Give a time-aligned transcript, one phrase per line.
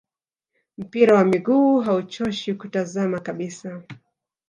[0.77, 3.81] Mpira wa miguu hauchoshi kutazama kabisa